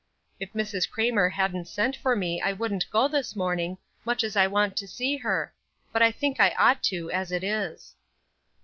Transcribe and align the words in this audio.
If 0.39 0.53
Mrs. 0.53 0.89
Craymer 0.89 1.31
hadn't 1.33 1.67
sent 1.67 1.95
for 1.95 2.15
me 2.15 2.41
I 2.41 2.53
wouldn't 2.53 2.89
go 2.89 3.07
this 3.07 3.35
morning, 3.35 3.77
much 4.03 4.23
as 4.23 4.35
I 4.35 4.47
want 4.47 4.75
to 4.77 4.87
see 4.87 5.17
her, 5.17 5.53
but 5.93 6.01
I 6.01 6.11
think 6.11 6.39
I 6.39 6.55
ought 6.57 6.81
to, 6.85 7.11
as 7.11 7.31
it 7.31 7.43
is." 7.43 7.93